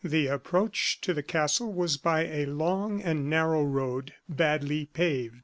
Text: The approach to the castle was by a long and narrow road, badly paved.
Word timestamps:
The 0.03 0.25
approach 0.25 0.99
to 1.01 1.13
the 1.13 1.21
castle 1.21 1.71
was 1.71 1.97
by 1.97 2.25
a 2.25 2.47
long 2.47 3.03
and 3.03 3.29
narrow 3.29 3.63
road, 3.63 4.15
badly 4.27 4.87
paved. 4.87 5.37